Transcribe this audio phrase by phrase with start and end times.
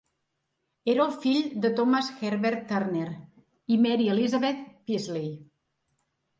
[0.93, 3.05] Era el fill de Thomas Herbert Turner
[3.77, 5.33] i Mary Elizabeth Peasley.